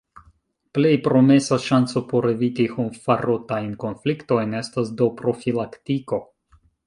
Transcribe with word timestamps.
Plej 0.77 0.93
promesa 1.07 1.57
ŝanco 1.65 2.01
por 2.13 2.27
eviti 2.29 2.65
homfarotajn 2.77 3.69
konfliktojn 3.85 4.57
estas 4.63 4.91
do 5.03 5.11
profilaktiko. 5.23 6.23